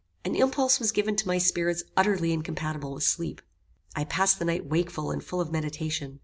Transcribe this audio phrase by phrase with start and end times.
[0.25, 3.39] An impulse was given to my spirits utterly incompatible with sleep.
[3.95, 6.19] I passed the night wakeful and full of meditation.